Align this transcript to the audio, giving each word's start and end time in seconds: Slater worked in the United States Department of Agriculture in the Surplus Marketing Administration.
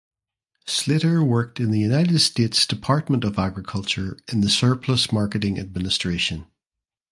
Slater 0.65 1.23
worked 1.23 1.59
in 1.59 1.69
the 1.69 1.77
United 1.77 2.17
States 2.21 2.65
Department 2.65 3.23
of 3.23 3.37
Agriculture 3.37 4.17
in 4.31 4.41
the 4.41 4.49
Surplus 4.49 5.11
Marketing 5.11 5.59
Administration. 5.59 6.47